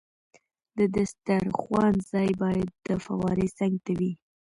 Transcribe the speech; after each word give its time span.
د 0.77 0.79
دسترخوان 0.97 1.93
ځای 2.11 2.29
باید 2.41 2.69
د 2.87 2.89
فوارې 3.05 3.47
څنګ 3.57 3.73
ته 3.85 3.91
وي. 3.99 4.11